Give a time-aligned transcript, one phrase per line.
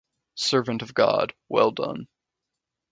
[0.33, 2.07] Servant of God- Well Done.